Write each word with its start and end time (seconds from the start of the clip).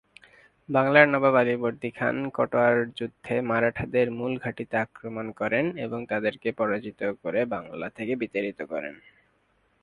বাংলার 0.69 1.07
নবাব 1.09 1.35
আলীবর্দী 1.41 1.89
খান 1.91 2.15
কাটোয়ার 2.35 2.77
যুদ্ধে 2.97 3.35
মারাঠাদের 3.49 4.07
মূল 4.11 4.33
ঘাঁটিতে 4.43 4.75
আক্রমণ 4.77 5.25
করেন 5.39 5.65
এবং 5.85 5.99
তাদেরকে 6.07 6.49
পরাজিত 6.59 6.99
করে 7.23 7.41
বাংলা 7.53 7.87
থেকে 7.97 8.13
বিতাড়িত 8.21 8.59
করেন। 8.71 8.95